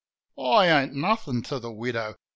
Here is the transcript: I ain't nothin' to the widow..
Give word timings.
I 0.39 0.65
ain't 0.67 0.95
nothin' 0.95 1.43
to 1.43 1.59
the 1.59 1.71
widow.. 1.71 2.15